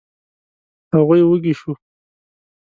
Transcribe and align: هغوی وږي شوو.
هغوی 0.93 1.21
وږي 1.25 1.53
شوو. 1.59 1.73